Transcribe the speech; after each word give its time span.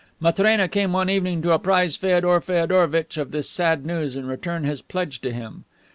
Matrena 0.19 0.67
came 0.67 0.93
one 0.93 1.11
evening 1.11 1.43
to 1.43 1.51
apprise 1.51 1.95
Feodor 1.95 2.41
Feodorovitch 2.41 3.17
of 3.17 3.29
this 3.29 3.47
sad 3.47 3.85
news 3.85 4.15
and 4.15 4.27
return 4.27 4.63
his 4.63 4.81
pledge 4.81 5.21
to 5.21 5.31
him. 5.31 5.63